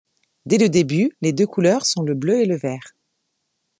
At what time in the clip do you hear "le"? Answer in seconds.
0.57-0.67, 2.01-2.15, 2.47-2.57